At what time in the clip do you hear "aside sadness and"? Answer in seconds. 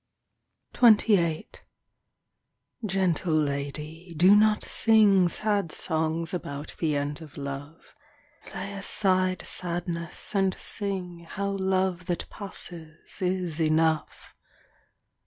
8.73-10.55